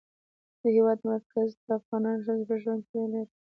[0.61, 3.29] د هېواد مرکز د افغان ښځو په ژوند کې رول لري.